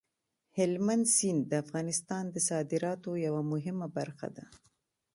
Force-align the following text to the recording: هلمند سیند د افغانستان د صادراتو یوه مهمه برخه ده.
هلمند 0.57 1.05
سیند 1.15 1.41
د 1.47 1.53
افغانستان 1.63 2.23
د 2.31 2.37
صادراتو 2.49 3.11
یوه 3.27 3.41
مهمه 3.53 3.87
برخه 3.97 4.27
ده. 4.35 4.45